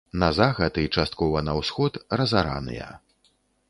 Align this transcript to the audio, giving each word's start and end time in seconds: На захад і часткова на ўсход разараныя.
На 0.21 0.29
захад 0.37 0.79
і 0.85 0.85
часткова 1.01 1.45
на 1.51 1.57
ўсход 1.61 2.03
разараныя. 2.21 2.93